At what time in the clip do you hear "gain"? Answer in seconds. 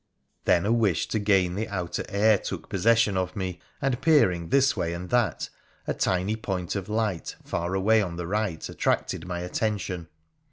1.19-1.53